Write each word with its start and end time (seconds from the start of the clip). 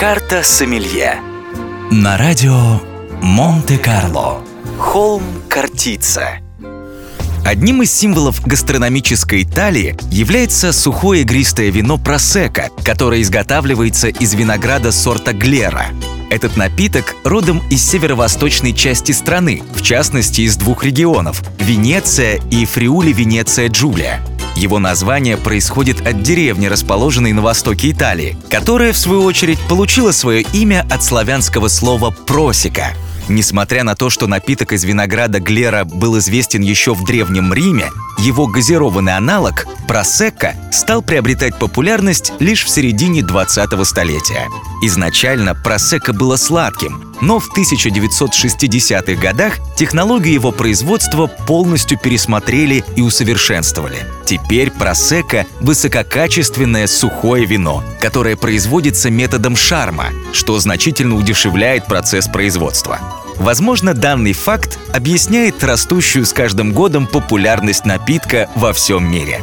Карта 0.00 0.42
Сомелье 0.42 1.20
На 1.90 2.16
радио 2.16 2.80
Монте-Карло 3.20 4.40
Холм 4.78 5.22
Картица 5.46 6.38
Одним 7.44 7.82
из 7.82 7.92
символов 7.92 8.40
гастрономической 8.40 9.42
Италии 9.42 9.98
является 10.10 10.72
сухое 10.72 11.20
игристое 11.20 11.68
вино 11.68 11.98
просека, 11.98 12.70
которое 12.82 13.20
изготавливается 13.20 14.08
из 14.08 14.32
винограда 14.32 14.90
сорта 14.90 15.34
Глера. 15.34 15.88
Этот 16.30 16.56
напиток 16.56 17.14
родом 17.22 17.62
из 17.68 17.84
северо-восточной 17.84 18.72
части 18.72 19.12
страны, 19.12 19.62
в 19.74 19.82
частности 19.82 20.40
из 20.40 20.56
двух 20.56 20.82
регионов– 20.82 21.42
Венеция 21.58 22.40
и 22.50 22.64
Фриули-Венеция-Джулия. 22.64 24.20
Его 24.56 24.78
название 24.78 25.36
происходит 25.36 26.06
от 26.06 26.22
деревни, 26.22 26.66
расположенной 26.66 27.32
на 27.32 27.42
востоке 27.42 27.90
Италии, 27.90 28.36
которая, 28.50 28.92
в 28.92 28.98
свою 28.98 29.22
очередь, 29.22 29.58
получила 29.68 30.12
свое 30.12 30.42
имя 30.52 30.86
от 30.90 31.02
славянского 31.02 31.68
слова 31.68 32.10
«просека», 32.10 32.94
Несмотря 33.30 33.84
на 33.84 33.94
то, 33.94 34.10
что 34.10 34.26
напиток 34.26 34.72
из 34.72 34.82
винограда 34.82 35.38
Глера 35.38 35.84
был 35.84 36.18
известен 36.18 36.62
еще 36.62 36.94
в 36.94 37.04
Древнем 37.04 37.54
Риме, 37.54 37.88
его 38.18 38.48
газированный 38.48 39.16
аналог, 39.16 39.68
просекко, 39.86 40.56
стал 40.72 41.00
приобретать 41.00 41.56
популярность 41.56 42.32
лишь 42.40 42.64
в 42.64 42.68
середине 42.68 43.20
20-го 43.20 43.84
столетия. 43.84 44.48
Изначально 44.82 45.54
просекко 45.54 46.12
было 46.12 46.34
сладким, 46.34 47.09
но 47.20 47.38
в 47.38 47.56
1960-х 47.56 49.20
годах 49.20 49.58
технологию 49.76 50.34
его 50.34 50.52
производства 50.52 51.26
полностью 51.26 51.98
пересмотрели 51.98 52.84
и 52.96 53.02
усовершенствовали. 53.02 53.98
Теперь 54.24 54.70
просека– 54.70 55.46
высококачественное 55.60 56.86
сухое 56.86 57.44
вино, 57.44 57.82
которое 58.00 58.36
производится 58.36 59.10
методом 59.10 59.56
шарма, 59.56 60.06
что 60.32 60.58
значительно 60.58 61.16
удешевляет 61.16 61.86
процесс 61.86 62.28
производства. 62.28 63.00
Возможно, 63.36 63.94
данный 63.94 64.34
факт 64.34 64.78
объясняет 64.92 65.64
растущую 65.64 66.26
с 66.26 66.32
каждым 66.32 66.72
годом 66.72 67.06
популярность 67.06 67.86
напитка 67.86 68.50
во 68.54 68.72
всем 68.72 69.10
мире. 69.10 69.40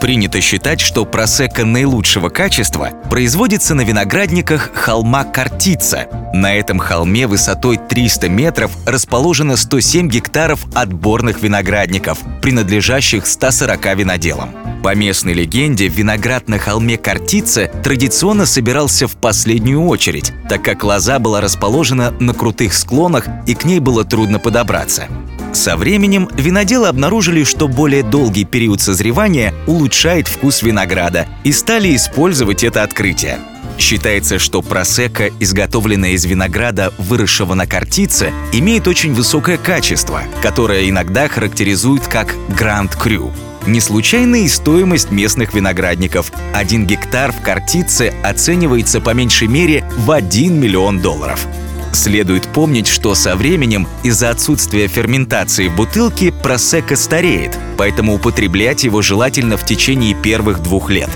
Принято 0.00 0.40
считать, 0.40 0.80
что 0.80 1.04
просека 1.04 1.66
наилучшего 1.66 2.30
качества 2.30 2.90
производится 3.10 3.74
на 3.74 3.82
виноградниках 3.82 4.70
холма 4.72 5.24
Картица. 5.24 6.08
На 6.32 6.54
этом 6.54 6.78
холме 6.78 7.26
высотой 7.26 7.76
300 7.76 8.30
метров 8.30 8.72
расположено 8.86 9.56
107 9.56 10.08
гектаров 10.08 10.64
отборных 10.74 11.42
виноградников, 11.42 12.18
принадлежащих 12.40 13.26
140 13.26 13.96
виноделам. 13.96 14.54
По 14.82 14.94
местной 14.94 15.34
легенде, 15.34 15.88
виноград 15.88 16.48
на 16.48 16.58
холме 16.58 16.96
Картица 16.96 17.70
традиционно 17.84 18.46
собирался 18.46 19.06
в 19.06 19.16
последнюю 19.16 19.84
очередь, 19.84 20.32
так 20.48 20.64
как 20.64 20.82
лоза 20.82 21.18
была 21.18 21.42
расположена 21.42 22.14
на 22.18 22.32
крутых 22.32 22.72
склонах 22.72 23.26
и 23.46 23.54
к 23.54 23.66
ней 23.66 23.80
было 23.80 24.04
трудно 24.04 24.38
подобраться. 24.38 25.08
Со 25.52 25.76
временем 25.76 26.28
виноделы 26.32 26.88
обнаружили, 26.88 27.44
что 27.44 27.66
более 27.66 28.02
долгий 28.02 28.44
период 28.44 28.80
созревания 28.80 29.52
улучшает 29.66 30.28
вкус 30.28 30.62
винограда 30.62 31.26
и 31.44 31.52
стали 31.52 31.94
использовать 31.94 32.62
это 32.62 32.82
открытие. 32.82 33.38
Считается, 33.78 34.38
что 34.38 34.62
просека, 34.62 35.30
изготовленная 35.40 36.10
из 36.10 36.24
винограда, 36.24 36.92
выросшего 36.98 37.54
на 37.54 37.66
картице, 37.66 38.32
имеет 38.52 38.86
очень 38.86 39.14
высокое 39.14 39.56
качество, 39.56 40.22
которое 40.42 40.88
иногда 40.88 41.28
характеризуют 41.28 42.06
как 42.06 42.34
«гранд 42.48 42.94
крю». 42.94 43.32
Не 43.66 43.80
случайно 43.80 44.36
и 44.36 44.48
стоимость 44.48 45.10
местных 45.10 45.52
виноградников. 45.52 46.32
Один 46.54 46.86
гектар 46.86 47.32
в 47.32 47.40
картице 47.42 48.14
оценивается 48.22 49.00
по 49.00 49.10
меньшей 49.10 49.48
мере 49.48 49.84
в 49.98 50.10
1 50.10 50.58
миллион 50.58 51.00
долларов. 51.00 51.46
Следует 51.92 52.46
помнить, 52.48 52.86
что 52.86 53.14
со 53.14 53.36
временем 53.36 53.88
из-за 54.02 54.30
отсутствия 54.30 54.86
ферментации 54.86 55.68
в 55.68 55.76
бутылке 55.76 56.32
просека 56.32 56.96
стареет, 56.96 57.58
поэтому 57.76 58.14
употреблять 58.14 58.84
его 58.84 59.02
желательно 59.02 59.56
в 59.56 59.64
течение 59.64 60.14
первых 60.14 60.62
двух 60.62 60.90
лет. 60.90 61.10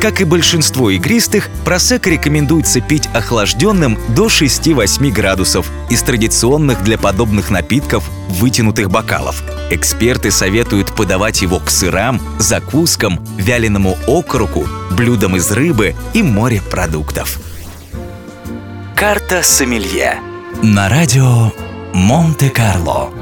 Как 0.00 0.20
и 0.20 0.24
большинство 0.24 0.90
игристых, 0.90 1.50
просека 1.64 2.08
рекомендуется 2.08 2.80
пить 2.80 3.08
охлажденным 3.14 3.98
до 4.14 4.26
6-8 4.26 5.10
градусов 5.10 5.68
из 5.90 6.02
традиционных 6.02 6.84
для 6.84 6.98
подобных 6.98 7.50
напитков 7.50 8.08
вытянутых 8.28 8.90
бокалов. 8.90 9.42
Эксперты 9.70 10.30
советуют 10.30 10.94
подавать 10.94 11.42
его 11.42 11.58
к 11.58 11.68
сырам, 11.70 12.20
закускам, 12.38 13.18
вяленому 13.36 13.98
окороку, 14.06 14.68
блюдам 14.92 15.36
из 15.36 15.50
рыбы 15.50 15.96
и 16.14 16.22
морепродуктов. 16.22 17.40
Карта 18.98 19.44
Сомелье. 19.44 20.18
На 20.60 20.88
радио 20.88 21.52
Монте-Карло 21.94 23.12